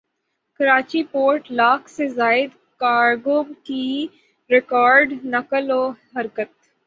[0.59, 3.85] Karachi port lakh سے زائد cargo کی
[4.49, 6.51] ریکارڈ نقل وحرکت